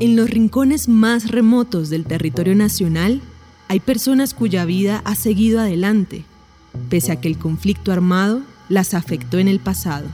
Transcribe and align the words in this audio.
En 0.00 0.16
los 0.16 0.30
rincones 0.30 0.88
más 0.88 1.30
remotos 1.30 1.90
del 1.90 2.06
territorio 2.06 2.54
nacional 2.54 3.20
hay 3.68 3.80
personas 3.80 4.32
cuya 4.32 4.64
vida 4.64 5.02
ha 5.04 5.14
seguido 5.14 5.60
adelante, 5.60 6.24
pese 6.88 7.12
a 7.12 7.20
que 7.20 7.28
el 7.28 7.36
conflicto 7.36 7.92
armado 7.92 8.40
las 8.70 8.94
afectó 8.94 9.36
en 9.36 9.48
el 9.48 9.60
pasado. 9.60 10.06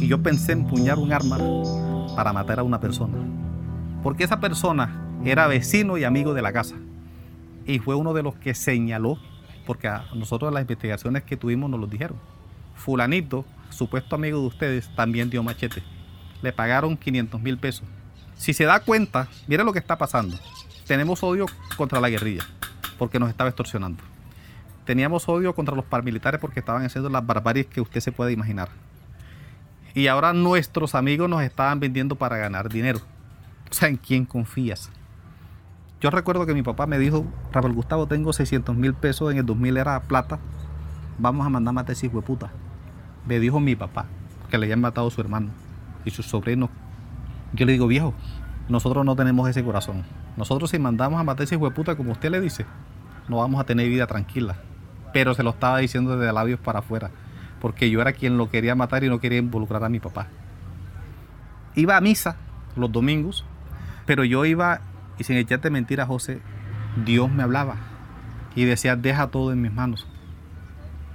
Y 0.00 0.08
yo 0.08 0.22
pensé 0.22 0.52
empuñar 0.52 0.98
un 0.98 1.12
arma 1.12 1.36
para 2.16 2.32
matar 2.32 2.60
a 2.60 2.62
una 2.62 2.80
persona. 2.80 3.43
Porque 4.04 4.22
esa 4.22 4.38
persona 4.38 5.00
era 5.24 5.46
vecino 5.46 5.96
y 5.96 6.04
amigo 6.04 6.34
de 6.34 6.42
la 6.42 6.52
casa. 6.52 6.76
Y 7.64 7.78
fue 7.78 7.94
uno 7.94 8.12
de 8.12 8.22
los 8.22 8.34
que 8.34 8.54
señaló, 8.54 9.18
porque 9.66 9.88
a 9.88 10.04
nosotros 10.14 10.52
las 10.52 10.60
investigaciones 10.60 11.22
que 11.22 11.38
tuvimos 11.38 11.70
nos 11.70 11.80
lo 11.80 11.86
dijeron. 11.86 12.18
Fulanito, 12.74 13.46
supuesto 13.70 14.16
amigo 14.16 14.40
de 14.40 14.46
ustedes, 14.46 14.94
también 14.94 15.30
dio 15.30 15.42
machete. 15.42 15.82
Le 16.42 16.52
pagaron 16.52 16.98
500 16.98 17.40
mil 17.40 17.56
pesos. 17.56 17.86
Si 18.36 18.52
se 18.52 18.64
da 18.64 18.80
cuenta, 18.80 19.26
mire 19.46 19.64
lo 19.64 19.72
que 19.72 19.78
está 19.78 19.96
pasando. 19.96 20.36
Tenemos 20.86 21.22
odio 21.22 21.46
contra 21.78 21.98
la 21.98 22.10
guerrilla, 22.10 22.44
porque 22.98 23.18
nos 23.18 23.30
estaba 23.30 23.48
extorsionando. 23.48 24.04
Teníamos 24.84 25.26
odio 25.30 25.54
contra 25.54 25.74
los 25.74 25.86
paramilitares 25.86 26.42
porque 26.42 26.60
estaban 26.60 26.84
haciendo 26.84 27.08
las 27.08 27.24
barbaries 27.24 27.64
que 27.64 27.80
usted 27.80 28.00
se 28.00 28.12
puede 28.12 28.32
imaginar. 28.32 28.68
Y 29.94 30.08
ahora 30.08 30.34
nuestros 30.34 30.94
amigos 30.94 31.30
nos 31.30 31.42
estaban 31.42 31.80
vendiendo 31.80 32.16
para 32.16 32.36
ganar 32.36 32.68
dinero. 32.68 33.00
O 33.70 33.74
sea, 33.74 33.88
¿en 33.88 33.96
quién 33.96 34.24
confías? 34.24 34.90
Yo 36.00 36.10
recuerdo 36.10 36.44
que 36.44 36.54
mi 36.54 36.62
papá 36.62 36.86
me 36.86 36.98
dijo, 36.98 37.24
Rafael 37.52 37.74
Gustavo, 37.74 38.06
tengo 38.06 38.32
600 38.32 38.76
mil 38.76 38.94
pesos, 38.94 39.32
en 39.32 39.38
el 39.38 39.46
2000 39.46 39.78
era 39.78 40.00
plata, 40.02 40.38
vamos 41.18 41.46
a 41.46 41.50
mandar 41.50 41.72
más 41.72 41.86
de 41.86 42.08
puta. 42.08 42.50
Me 43.26 43.38
dijo 43.40 43.58
mi 43.58 43.74
papá, 43.74 44.06
que 44.50 44.58
le 44.58 44.66
habían 44.66 44.80
matado 44.80 45.08
a 45.08 45.10
su 45.10 45.20
hermano 45.20 45.48
y 46.04 46.10
su 46.10 46.22
sobrino. 46.22 46.68
Yo 47.54 47.64
le 47.66 47.72
digo, 47.72 47.86
viejo, 47.86 48.12
nosotros 48.68 49.04
no 49.04 49.16
tenemos 49.16 49.48
ese 49.48 49.64
corazón. 49.64 50.04
Nosotros 50.36 50.70
si 50.70 50.78
mandamos 50.78 51.20
a 51.20 51.24
matar 51.24 51.44
ese 51.44 51.54
hijo 51.54 51.68
de 51.68 51.74
puta, 51.74 51.96
como 51.96 52.12
usted 52.12 52.30
le 52.30 52.40
dice, 52.40 52.66
no 53.28 53.38
vamos 53.38 53.60
a 53.60 53.64
tener 53.64 53.88
vida 53.88 54.06
tranquila. 54.06 54.56
Pero 55.12 55.34
se 55.34 55.42
lo 55.42 55.50
estaba 55.50 55.78
diciendo 55.78 56.16
desde 56.16 56.32
labios 56.32 56.60
para 56.60 56.80
afuera, 56.80 57.10
porque 57.60 57.88
yo 57.88 58.00
era 58.00 58.12
quien 58.12 58.36
lo 58.36 58.50
quería 58.50 58.74
matar 58.74 59.04
y 59.04 59.08
no 59.08 59.20
quería 59.20 59.38
involucrar 59.38 59.84
a 59.84 59.88
mi 59.88 60.00
papá. 60.00 60.28
Iba 61.74 61.96
a 61.96 62.00
misa 62.00 62.36
los 62.76 62.90
domingos, 62.90 63.44
pero 64.06 64.24
yo 64.24 64.44
iba 64.44 64.80
y 65.18 65.24
sin 65.24 65.36
echarte 65.36 65.70
mentira, 65.70 66.06
José, 66.06 66.40
Dios 67.04 67.30
me 67.30 67.42
hablaba 67.42 67.76
y 68.54 68.64
decía, 68.64 68.96
deja 68.96 69.28
todo 69.28 69.52
en 69.52 69.62
mis 69.62 69.72
manos. 69.72 70.06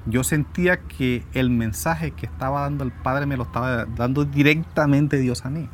Yo 0.05 0.23
sentía 0.23 0.79
que 0.79 1.23
el 1.33 1.49
mensaje 1.49 2.11
que 2.11 2.25
estaba 2.25 2.61
dando 2.61 2.83
el 2.83 2.91
Padre 2.91 3.25
me 3.25 3.37
lo 3.37 3.43
estaba 3.43 3.85
dando 3.85 4.25
directamente 4.25 5.17
Dios 5.17 5.45
a 5.45 5.49
mí. 5.49 5.69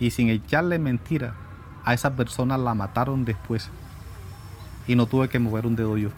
Y 0.00 0.10
sin 0.10 0.28
echarle 0.28 0.78
mentira, 0.78 1.34
a 1.84 1.94
esa 1.94 2.14
persona 2.16 2.58
la 2.58 2.74
mataron 2.74 3.24
después. 3.24 3.70
Y 4.86 4.96
no 4.96 5.06
tuve 5.06 5.28
que 5.28 5.38
mover 5.38 5.66
un 5.66 5.76
dedo 5.76 5.96
yo. 5.96 6.10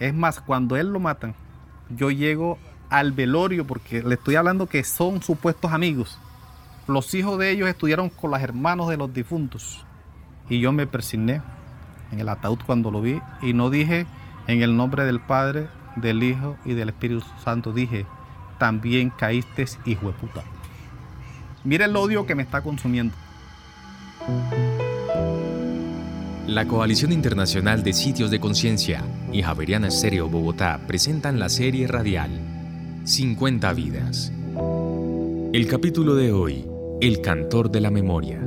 Es 0.00 0.14
más, 0.14 0.40
cuando 0.40 0.76
él 0.76 0.92
lo 0.92 1.00
matan, 1.00 1.34
yo 1.90 2.10
llego 2.10 2.58
al 2.90 3.12
velorio 3.12 3.66
porque 3.66 4.02
le 4.02 4.14
estoy 4.14 4.36
hablando 4.36 4.66
que 4.66 4.84
son 4.84 5.22
supuestos 5.22 5.72
amigos. 5.72 6.18
Los 6.88 7.12
hijos 7.12 7.38
de 7.38 7.50
ellos 7.50 7.68
estudiaron 7.68 8.08
con 8.08 8.30
los 8.30 8.40
hermanos 8.40 8.88
de 8.88 8.96
los 8.96 9.12
difuntos. 9.12 9.84
Y 10.48 10.58
yo 10.58 10.72
me 10.72 10.86
persigné 10.86 11.42
en 12.10 12.18
el 12.18 12.30
ataúd 12.30 12.60
cuando 12.64 12.90
lo 12.90 13.02
vi 13.02 13.20
y 13.42 13.52
no 13.52 13.68
dije 13.68 14.06
en 14.46 14.62
el 14.62 14.74
nombre 14.74 15.04
del 15.04 15.20
Padre, 15.20 15.68
del 15.96 16.22
Hijo 16.22 16.56
y 16.64 16.72
del 16.72 16.88
Espíritu 16.88 17.22
Santo. 17.44 17.74
Dije, 17.74 18.06
también 18.58 19.10
caíste, 19.10 19.66
hijo 19.84 20.06
de 20.06 20.12
puta. 20.14 20.42
Mira 21.62 21.84
el 21.84 21.94
odio 21.94 22.24
que 22.24 22.34
me 22.34 22.42
está 22.42 22.62
consumiendo. 22.62 23.14
La 26.46 26.66
Coalición 26.66 27.12
Internacional 27.12 27.82
de 27.82 27.92
Sitios 27.92 28.30
de 28.30 28.40
Conciencia 28.40 29.04
y 29.30 29.42
Javeriana 29.42 29.88
Estéreo 29.88 30.30
Bogotá 30.30 30.80
presentan 30.86 31.38
la 31.38 31.50
serie 31.50 31.86
radial 31.86 32.30
50 33.04 33.70
vidas. 33.74 34.32
El 35.50 35.66
capítulo 35.66 36.14
de 36.14 36.30
hoy, 36.30 36.67
El 37.00 37.20
cantor 37.20 37.70
de 37.70 37.80
la 37.80 37.92
memoria. 37.92 38.40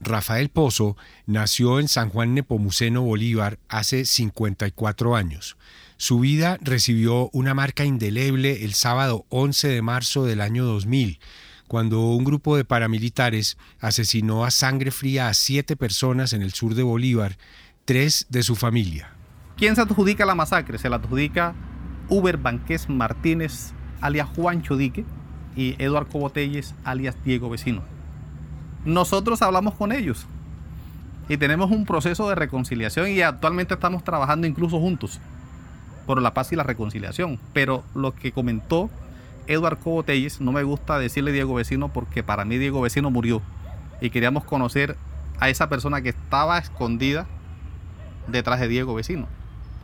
Rafael 0.00 0.50
Pozo 0.50 0.98
nació 1.24 1.80
en 1.80 1.88
San 1.88 2.10
Juan 2.10 2.34
Nepomuceno 2.34 3.00
Bolívar 3.00 3.58
hace 3.70 4.04
54 4.04 5.16
años. 5.16 5.56
Su 5.96 6.20
vida 6.20 6.58
recibió 6.60 7.30
una 7.32 7.54
marca 7.54 7.86
indeleble 7.86 8.62
el 8.66 8.74
sábado 8.74 9.24
11 9.30 9.68
de 9.68 9.80
marzo 9.80 10.26
del 10.26 10.42
año 10.42 10.66
2000, 10.66 11.20
cuando 11.66 12.10
un 12.10 12.24
grupo 12.24 12.58
de 12.58 12.66
paramilitares 12.66 13.56
asesinó 13.80 14.44
a 14.44 14.50
sangre 14.50 14.90
fría 14.90 15.28
a 15.28 15.34
siete 15.34 15.76
personas 15.76 16.34
en 16.34 16.42
el 16.42 16.52
sur 16.52 16.74
de 16.74 16.82
Bolívar, 16.82 17.38
tres 17.86 18.26
de 18.28 18.42
su 18.42 18.54
familia. 18.54 19.14
¿Quién 19.56 19.74
se 19.74 19.80
adjudica 19.80 20.26
la 20.26 20.34
masacre? 20.34 20.76
Se 20.76 20.90
la 20.90 20.96
adjudica 20.96 21.54
Uber 22.08 22.36
Banqués 22.36 22.88
Martínez, 22.88 23.72
alias 24.00 24.28
Juan 24.34 24.62
Chodique, 24.62 25.04
y 25.56 25.74
Eduardo 25.82 26.08
Cobotelles, 26.10 26.74
alias 26.84 27.16
Diego 27.24 27.50
Vecino 27.50 27.82
nosotros 28.84 29.42
hablamos 29.42 29.74
con 29.74 29.92
ellos 29.92 30.26
y 31.28 31.36
tenemos 31.36 31.70
un 31.70 31.84
proceso 31.84 32.28
de 32.28 32.34
reconciliación 32.34 33.10
y 33.10 33.20
actualmente 33.20 33.74
estamos 33.74 34.02
trabajando 34.02 34.46
incluso 34.46 34.80
juntos 34.80 35.20
por 36.06 36.22
la 36.22 36.32
paz 36.32 36.52
y 36.52 36.56
la 36.56 36.62
reconciliación. 36.62 37.38
Pero 37.52 37.84
lo 37.94 38.14
que 38.14 38.32
comentó 38.32 38.88
Eduardo 39.46 39.78
Cobotelles, 39.80 40.40
no 40.40 40.52
me 40.52 40.62
gusta 40.62 40.98
decirle 40.98 41.32
Diego 41.32 41.54
Vecino 41.54 41.92
porque 41.92 42.22
para 42.22 42.46
mí 42.46 42.56
Diego 42.56 42.80
Vecino 42.80 43.10
murió 43.10 43.42
y 44.00 44.10
queríamos 44.10 44.44
conocer 44.44 44.96
a 45.38 45.50
esa 45.50 45.68
persona 45.68 46.00
que 46.00 46.08
estaba 46.10 46.56
escondida 46.58 47.26
detrás 48.26 48.60
de 48.60 48.68
Diego 48.68 48.94
Vecino, 48.94 49.26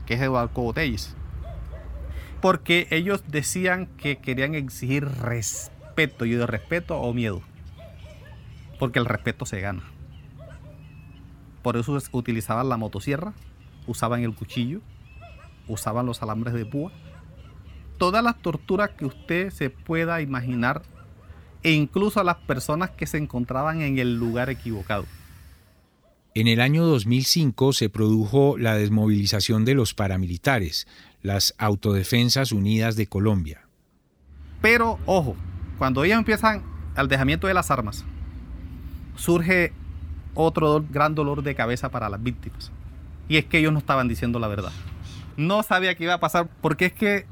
que 0.06 0.15
es 0.15 0.21
Eduardo 0.23 0.53
Cobotelles. 0.55 1.15
Porque 2.44 2.87
ellos 2.91 3.25
decían 3.27 3.87
que 3.97 4.19
querían 4.19 4.55
exigir 4.55 5.06
respeto, 5.06 6.27
y 6.27 6.32
de 6.32 6.47
respeto 6.47 6.99
o 6.99 7.15
miedo 7.15 7.41
porque 8.78 8.99
el 8.99 9.06
respeto 9.06 9.47
se 9.47 9.60
gana. 9.60 9.82
Por 11.62 11.78
eso 11.78 11.99
utilizaban 12.12 12.69
la 12.69 12.77
motosierra, 12.77 13.32
usaban 13.87 14.22
el 14.22 14.34
cuchillo, 14.34 14.81
usaban 15.69 16.05
los 16.05 16.22
alambres 16.22 16.53
de 16.53 16.66
púa. 16.66 16.93
Todas 17.97 18.22
las 18.22 18.43
torturas 18.43 18.91
que 18.91 19.06
usted 19.06 19.49
se 19.49 19.71
pueda 19.71 20.21
imaginar 20.21 20.82
e 21.62 21.72
incluso 21.72 22.21
a 22.21 22.25
las 22.25 22.37
personas 22.37 22.91
que 22.91 23.06
se 23.06 23.16
encontraban 23.16 23.81
en 23.81 23.99
el 23.99 24.16
lugar 24.16 24.50
equivocado. 24.50 25.06
En 26.34 26.49
el 26.49 26.61
año 26.61 26.84
2005 26.84 27.72
se 27.72 27.88
produjo 27.88 28.59
la 28.59 28.75
desmovilización 28.75 29.65
de 29.65 29.75
los 29.75 29.94
paramilitares, 29.94 30.87
las 31.25 31.55
Autodefensas 31.57 32.53
Unidas 32.53 32.97
de 32.97 33.07
Colombia. 33.07 33.62
Pero, 34.61 34.99
ojo, 35.07 35.35
cuando 35.79 36.05
ellos 36.05 36.19
empiezan 36.19 36.62
al 36.95 37.09
dejamiento 37.09 37.47
de 37.47 37.55
las 37.55 37.71
armas, 37.71 38.05
surge 39.17 39.73
otro 40.35 40.85
gran 40.91 41.15
dolor 41.15 41.43
de 41.43 41.55
cabeza 41.55 41.91
para 41.91 42.11
las 42.11 42.23
víctimas. 42.23 42.71
Y 43.27 43.39
es 43.39 43.47
que 43.47 43.59
ellos 43.59 43.73
no 43.73 43.79
estaban 43.79 44.07
diciendo 44.07 44.39
la 44.39 44.49
verdad. 44.49 44.71
No 45.39 45.62
sabía 45.62 45.95
qué 45.95 46.05
iba 46.05 46.12
a 46.12 46.21
pasar 46.21 46.47
porque 46.61 46.87
es 46.87 46.93
que, 46.93 47.25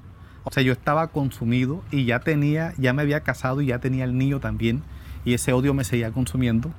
o 0.44 0.50
sea, 0.50 0.62
yo 0.62 0.72
estaba 0.72 1.08
consumido 1.08 1.84
y 1.90 2.06
ya 2.06 2.20
tenía, 2.20 2.72
ya 2.78 2.94
me 2.94 3.02
había 3.02 3.20
casado 3.20 3.60
y 3.60 3.66
ya 3.66 3.78
tenía 3.78 4.04
el 4.04 4.16
niño 4.16 4.40
también 4.40 4.82
y 5.26 5.34
ese 5.34 5.52
odio 5.52 5.74
me 5.74 5.84
seguía 5.84 6.12
consumiendo. 6.12 6.72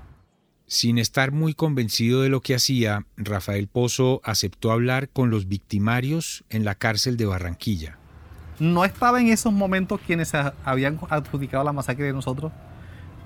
Sin 0.74 0.98
estar 0.98 1.31
muy 1.31 1.54
convencido 1.54 2.24
de 2.24 2.30
lo 2.30 2.42
que 2.42 2.56
hacía, 2.56 3.06
Rafael 3.16 3.68
Pozo 3.68 4.22
aceptó 4.24 4.72
hablar 4.72 5.08
con 5.08 5.30
los 5.30 5.48
victimarios 5.48 6.44
en 6.50 6.66
la 6.66 6.74
cárcel 6.74 7.16
de 7.16 7.28
Barranquilla. 7.28 8.00
No 8.58 8.84
estaba 8.84 9.22
en 9.22 9.28
esos 9.28 9.54
momentos 9.54 10.02
quienes 10.04 10.34
habían 10.66 10.98
adjudicado 11.12 11.64
la 11.64 11.74
masacre 11.74 12.06
de 12.06 12.14
nosotros, 12.14 12.52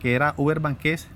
que 0.02 0.14
era 0.14 0.34
Uber 0.36 0.60
Banqués 0.60 1.08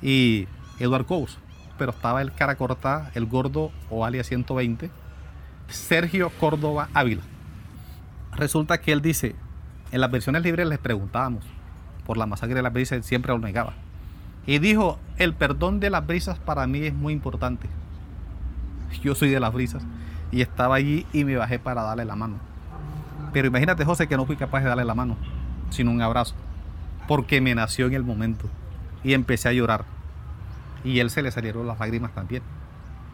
y 0.00 0.48
Eduard 0.78 1.04
Cous, 1.04 1.36
pero 1.76 1.90
estaba 1.90 2.22
el 2.22 2.32
cara 2.32 2.56
corta, 2.56 3.10
el 3.14 3.26
gordo 3.26 3.70
o 3.90 4.06
alias 4.06 4.28
120, 4.28 4.90
Sergio 5.68 6.30
Córdoba 6.40 6.88
Ávila. 6.94 7.22
Resulta 8.32 8.80
que 8.80 8.92
él 8.92 9.02
dice, 9.02 9.36
en 9.92 10.00
las 10.00 10.10
versiones 10.10 10.42
libres 10.42 10.66
les 10.66 10.78
preguntábamos 10.78 11.44
por 12.06 12.16
la 12.16 12.24
masacre 12.24 12.54
de 12.54 12.62
las 12.62 12.72
brisas, 12.72 13.04
siempre 13.04 13.30
lo 13.34 13.38
negaba. 13.38 13.74
Y 14.50 14.58
dijo, 14.58 14.98
el 15.16 15.32
perdón 15.32 15.78
de 15.78 15.90
las 15.90 16.04
brisas 16.04 16.40
para 16.40 16.66
mí 16.66 16.80
es 16.80 16.92
muy 16.92 17.12
importante. 17.12 17.68
Yo 19.00 19.14
soy 19.14 19.30
de 19.30 19.38
las 19.38 19.52
brisas 19.52 19.84
y 20.32 20.40
estaba 20.40 20.74
allí 20.74 21.06
y 21.12 21.22
me 21.22 21.36
bajé 21.36 21.60
para 21.60 21.82
darle 21.82 22.04
la 22.04 22.16
mano. 22.16 22.34
Pero 23.32 23.46
imagínate, 23.46 23.84
José, 23.84 24.08
que 24.08 24.16
no 24.16 24.26
fui 24.26 24.34
capaz 24.34 24.62
de 24.62 24.66
darle 24.66 24.84
la 24.84 24.96
mano. 24.96 25.16
sino 25.70 25.92
un 25.92 26.02
abrazo, 26.02 26.34
porque 27.06 27.40
me 27.40 27.54
nació 27.54 27.86
en 27.86 27.94
el 27.94 28.02
momento 28.02 28.48
y 29.04 29.12
empecé 29.12 29.48
a 29.48 29.52
llorar. 29.52 29.84
Y 30.82 30.98
él 30.98 31.10
se 31.10 31.22
le 31.22 31.30
salieron 31.30 31.68
las 31.68 31.78
lágrimas 31.78 32.12
también 32.12 32.42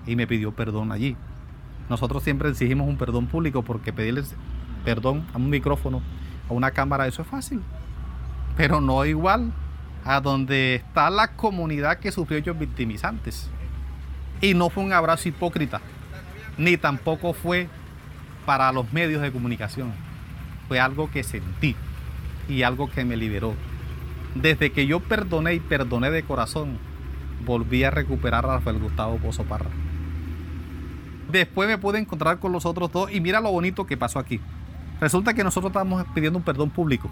y 0.07 0.17
me 0.17 0.27
pidió 0.27 0.53
perdón 0.53 0.91
allí. 0.91 1.19
Nosotros 1.91 2.23
siempre 2.23 2.49
exigimos 2.49 2.89
un 2.89 2.97
perdón 2.97 3.27
público 3.27 3.61
porque 3.61 3.93
pedirles 3.93 4.35
perdón 4.87 5.27
a 5.35 5.37
un 5.37 5.51
micrófono, 5.51 6.01
a 6.49 6.55
una 6.55 6.71
cámara, 6.71 7.07
eso 7.07 7.21
es 7.21 7.29
fácil. 7.29 7.61
Pero 8.57 8.81
no 8.81 9.05
igual 9.05 9.53
a 10.07 10.21
donde 10.21 10.77
está 10.77 11.11
la 11.11 11.33
comunidad 11.33 11.99
que 11.99 12.13
sufrió 12.13 12.39
ellos 12.39 12.59
victimizantes. 12.59 13.51
Y 14.41 14.55
no 14.55 14.71
fue 14.71 14.85
un 14.85 14.93
abrazo 14.93 15.29
hipócrita, 15.29 15.81
ni 16.57 16.77
tampoco 16.77 17.33
fue 17.33 17.69
para 18.45 18.71
los 18.71 18.93
medios 18.93 19.21
de 19.21 19.33
comunicación. 19.33 19.93
Fue 20.69 20.79
algo 20.79 21.11
que 21.11 21.25
sentí 21.25 21.75
y 22.49 22.63
algo 22.63 22.89
que 22.89 23.05
me 23.05 23.17
liberó. 23.17 23.55
Desde 24.37 24.71
que 24.71 24.87
yo 24.87 25.01
perdoné 25.01 25.55
y 25.55 25.61
perdoné 25.61 26.11
de 26.11 26.23
corazón, 26.23 26.79
volví 27.45 27.83
a 27.83 27.91
recuperar 27.91 28.45
a 28.45 28.59
Rafael 28.59 28.79
Gustavo 28.79 29.17
Pozo 29.17 29.45
Parra. 29.45 29.71
Después 31.33 31.69
me 31.69 31.79
pude 31.79 31.99
encontrar 31.99 32.39
con 32.39 32.53
los 32.53 32.65
otros 32.65 32.93
dos 32.93 33.11
y 33.11 33.21
mira 33.21 33.41
lo 33.41 33.51
bonito 33.51 33.87
que 33.87 33.97
pasó 33.97 34.21
aquí. 34.21 34.41
Resulta 35.01 35.35
que 35.35 35.43
nosotros 35.43 35.71
estábamos 35.71 36.05
pidiendo 36.15 36.39
un 36.39 36.45
perdón 36.45 36.71
público. 36.71 37.11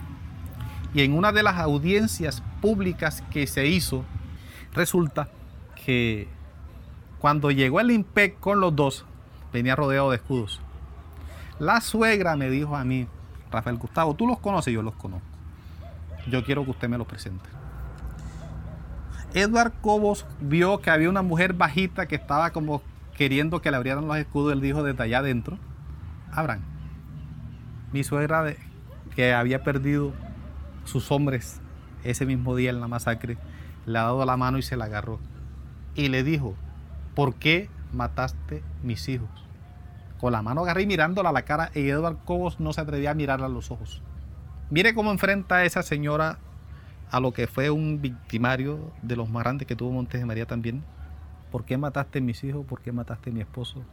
Y 0.95 1.03
en 1.03 1.13
una 1.13 1.33
de 1.33 1.43
las 1.43 1.57
audiencias 1.57 2.43
públicas 2.63 3.23
que 3.31 3.47
se 3.49 3.67
hizo, 3.67 4.05
resulta 4.73 5.29
que 5.85 6.29
cuando 7.19 7.51
llegó 7.51 7.81
el 7.81 7.91
IMPEC 7.91 8.39
con 8.39 8.61
los 8.61 8.75
dos, 8.75 9.05
venía 9.53 9.75
rodeado 9.75 10.11
de 10.11 10.17
escudos. 10.17 10.61
La 11.59 11.81
suegra 11.81 12.37
me 12.37 12.49
dijo 12.49 12.77
a 12.77 12.85
mí, 12.85 13.09
Rafael 13.51 13.77
Gustavo, 13.77 14.15
¿tú 14.15 14.27
los 14.27 14.39
conoces? 14.39 14.73
Yo 14.73 14.83
los 14.83 14.95
conozco. 14.95 15.27
Yo 16.31 16.45
quiero 16.45 16.65
que 16.65 16.71
usted 16.71 16.89
me 16.89 16.99
los 16.99 17.07
presente. 17.07 17.49
Edward 19.35 19.73
Cobos 19.81 20.27
vio 20.41 20.81
que 20.81 20.91
había 20.91 21.11
una 21.11 21.23
mujer 21.23 21.55
bajita 21.55 22.07
que 22.07 22.15
estaba 22.15 22.51
como 22.51 22.83
queriendo 23.17 23.61
que 23.61 23.71
le 23.71 23.77
abrieran 23.77 24.07
los 24.07 24.17
escudos. 24.17 24.53
Él 24.53 24.61
dijo 24.61 24.83
desde 24.85 25.03
allá 25.03 25.19
adentro, 25.19 25.59
abran. 26.33 26.63
Mi 27.93 28.05
suegra 28.05 28.55
que 29.15 29.33
había 29.33 29.63
perdido 29.65 30.13
sus 30.85 31.11
hombres 31.11 31.61
ese 32.05 32.27
mismo 32.27 32.55
día 32.55 32.71
en 32.71 32.81
la 32.81 32.89
masacre, 32.89 33.39
le 33.87 33.99
ha 33.99 34.03
dado 34.03 34.25
la 34.25 34.37
mano 34.37 34.59
y 34.59 34.63
se 34.63 34.77
la 34.77 34.87
agarró. 34.87 35.19
Y 35.95 36.09
le 36.09 36.23
dijo, 36.23 36.55
¿por 37.15 37.35
qué 37.35 37.69
mataste 37.93 38.63
mis 38.83 39.09
hijos? 39.09 39.31
Con 40.19 40.33
la 40.33 40.43
mano 40.43 40.63
agarré 40.63 40.83
y 40.83 40.87
mirándola 40.87 41.31
a 41.31 41.33
la 41.33 41.43
cara 41.43 41.71
y 41.75 41.89
Edward 41.89 42.19
Cobos 42.25 42.61
no 42.61 42.73
se 42.73 42.81
atrevía 42.81 43.11
a 43.11 43.15
mirarla 43.15 43.47
a 43.47 43.51
los 43.51 43.71
ojos. 43.71 44.03
Mire 44.71 44.95
cómo 44.95 45.11
enfrenta 45.11 45.57
a 45.57 45.65
esa 45.65 45.83
señora 45.83 46.39
a 47.11 47.21
lo 47.21 47.33
que 47.33 47.47
fue 47.47 47.71
un 47.71 48.01
victimario 48.01 48.93
de 49.03 49.17
los 49.17 49.29
más 49.29 49.45
grandes 49.45 49.69
que 49.69 49.77
tuvo 49.77 49.93
Montes 49.93 50.21
de 50.21 50.27
María 50.27 50.47
también. 50.47 50.83
¿Por 51.53 51.65
qué 51.65 51.77
mataste 51.77 52.21
mis 52.21 52.43
hijos? 52.43 52.67
¿Por 52.67 52.81
qué 52.81 52.91
mataste 52.91 53.31
a 53.31 53.33
mi 53.33 53.41
esposo? 53.41 53.85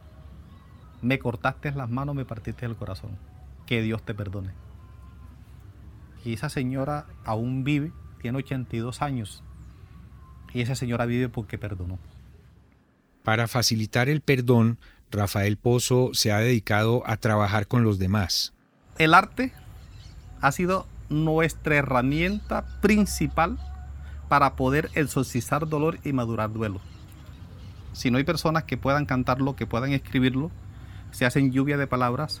Me 1.02 1.18
cortaste 1.18 1.70
las 1.72 1.90
manos, 1.90 2.14
me 2.14 2.24
partiste 2.24 2.66
el 2.66 2.76
corazón. 2.76 3.18
Que 3.66 3.82
Dios 3.82 4.02
te 4.02 4.14
perdone. 4.14 4.52
Y 6.24 6.34
esa 6.34 6.48
señora 6.48 7.06
aún 7.24 7.64
vive, 7.64 7.92
tiene 8.20 8.38
82 8.38 9.02
años. 9.02 9.42
Y 10.52 10.60
esa 10.60 10.74
señora 10.74 11.06
vive 11.06 11.28
porque 11.28 11.58
perdonó. 11.58 11.98
Para 13.22 13.48
facilitar 13.48 14.08
el 14.08 14.20
perdón, 14.20 14.78
Rafael 15.10 15.56
Pozo 15.56 16.10
se 16.12 16.32
ha 16.32 16.38
dedicado 16.38 17.02
a 17.06 17.16
trabajar 17.16 17.66
con 17.66 17.84
los 17.84 17.98
demás. 17.98 18.52
El 18.98 19.14
arte 19.14 19.52
ha 20.40 20.52
sido 20.52 20.86
nuestra 21.08 21.76
herramienta 21.76 22.64
principal 22.80 23.58
para 24.28 24.56
poder 24.56 24.90
exorcizar 24.94 25.68
dolor 25.68 25.98
y 26.04 26.12
madurar 26.12 26.52
duelo. 26.52 26.80
Si 27.92 28.10
no 28.10 28.18
hay 28.18 28.24
personas 28.24 28.64
que 28.64 28.78
puedan 28.78 29.04
cantarlo, 29.04 29.54
que 29.54 29.66
puedan 29.66 29.92
escribirlo, 29.92 30.50
se 31.10 31.26
hacen 31.26 31.52
lluvias 31.52 31.78
de 31.78 31.86
palabras, 31.86 32.40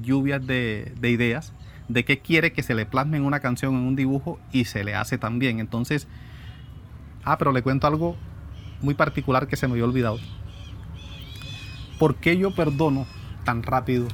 lluvias 0.00 0.46
de, 0.46 0.94
de 0.98 1.10
ideas 1.10 1.52
de 1.88 2.04
qué 2.04 2.18
quiere 2.18 2.52
que 2.52 2.62
se 2.62 2.74
le 2.74 2.86
plasme 2.86 3.16
en 3.16 3.24
una 3.24 3.40
canción, 3.40 3.74
en 3.74 3.82
un 3.82 3.96
dibujo, 3.96 4.38
y 4.52 4.64
se 4.64 4.84
le 4.84 4.94
hace 4.94 5.18
también. 5.18 5.60
Entonces, 5.60 6.08
ah, 7.24 7.38
pero 7.38 7.52
le 7.52 7.62
cuento 7.62 7.86
algo 7.86 8.16
muy 8.80 8.94
particular 8.94 9.46
que 9.46 9.56
se 9.56 9.66
me 9.66 9.72
había 9.72 9.84
olvidado. 9.84 10.18
¿Por 11.98 12.16
qué 12.16 12.36
yo 12.36 12.54
perdono 12.54 13.06
tan 13.44 13.62
rápido 13.62 14.06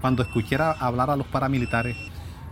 cuando 0.00 0.22
escuchara 0.22 0.72
hablar 0.72 1.10
a 1.10 1.16
los 1.16 1.26
paramilitares? 1.26 1.96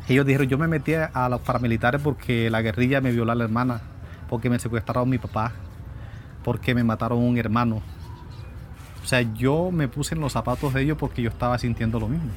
Ellos 0.09 0.27
dijeron, 0.27 0.49
yo 0.49 0.59
me 0.59 0.67
metí 0.67 0.95
a 0.95 1.29
los 1.29 1.41
paramilitares 1.43 2.01
porque 2.01 2.51
la 2.51 2.63
guerrilla 2.63 3.01
me 3.01 3.13
violó 3.13 3.33
a 3.33 3.35
la 3.35 3.45
hermana, 3.45 3.83
porque 4.29 4.51
me 4.51 4.59
secuestraron 4.59 5.09
a 5.09 5.11
mi 5.11 5.19
papá, 5.19 5.53
porque 6.43 6.75
me 6.75 6.83
mataron 6.83 7.19
a 7.19 7.23
un 7.23 7.39
hermano. 7.39 7.83
O 9.03 9.07
sea, 9.07 9.23
yo 9.23 9.71
me 9.71 9.89
puse 9.89 10.15
en 10.15 10.21
los 10.21 10.33
zapatos 10.33 10.73
de 10.75 10.83
ellos 10.83 10.97
porque 10.99 11.23
yo 11.23 11.29
estaba 11.29 11.59
sintiendo 11.59 12.01
lo 12.01 12.09
mismo 12.09 12.31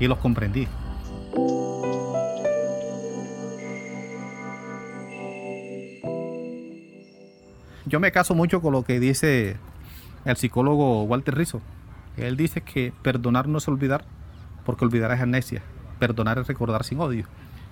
y 0.00 0.06
los 0.06 0.18
comprendí. 0.18 0.66
Yo 7.88 8.00
me 8.00 8.12
caso 8.12 8.34
mucho 8.34 8.60
con 8.60 8.72
lo 8.72 8.82
que 8.82 9.00
dice 9.00 9.56
el 10.26 10.36
psicólogo 10.36 11.04
Walter 11.04 11.34
Rizzo. 11.34 11.62
Él 12.18 12.36
dice 12.36 12.60
que 12.60 12.92
perdonar 13.02 13.48
no 13.48 13.58
es 13.58 13.68
olvidar, 13.68 14.04
porque 14.66 14.84
olvidar 14.84 15.10
es 15.12 15.20
amnesia. 15.20 15.62
Perdonar 15.98 16.38
es 16.38 16.46
recordar 16.46 16.84
sin 16.84 17.00
odio. 17.00 17.24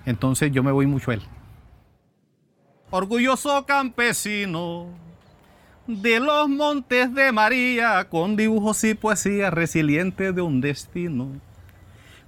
Entonces 0.05 0.51
yo 0.51 0.63
me 0.63 0.71
voy 0.71 0.87
mucho 0.87 1.11
a 1.11 1.15
él. 1.15 1.21
Orgulloso 2.89 3.65
campesino 3.65 4.87
de 5.85 6.19
los 6.19 6.49
montes 6.49 7.13
de 7.13 7.31
María, 7.31 8.09
con 8.09 8.35
dibujos 8.35 8.83
y 8.85 8.95
poesía 8.95 9.51
resiliente 9.51 10.31
de 10.31 10.41
un 10.41 10.61
destino 10.61 11.39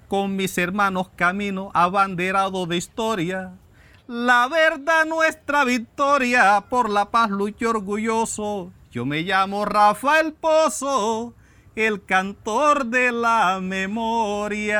con 0.09 0.35
mis 0.35 0.57
hermanos 0.57 1.07
camino 1.15 1.71
abanderado 1.73 2.65
de 2.65 2.75
historia. 2.75 3.53
La 4.07 4.49
verdad 4.49 5.05
nuestra 5.05 5.63
victoria, 5.63 6.65
por 6.67 6.89
la 6.89 7.11
paz 7.11 7.29
lucho 7.29 7.69
orgulloso. 7.69 8.73
Yo 8.91 9.05
me 9.05 9.21
llamo 9.21 9.65
Rafael 9.65 10.33
Pozo, 10.33 11.35
el 11.75 12.03
cantor 12.03 12.87
de 12.87 13.11
la 13.11 13.59
memoria. 13.61 14.79